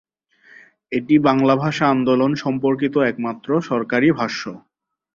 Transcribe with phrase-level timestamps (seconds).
[0.91, 4.43] এটি বাংলা ভাষা আন্দোলন সম্পর্কিত একমাত্র সরকারি ভাষ্য।